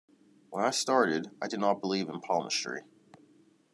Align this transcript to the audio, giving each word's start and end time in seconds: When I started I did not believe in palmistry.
When 0.49 0.65
I 0.65 0.71
started 0.71 1.29
I 1.43 1.47
did 1.47 1.59
not 1.59 1.79
believe 1.79 2.09
in 2.09 2.21
palmistry. 2.21 2.81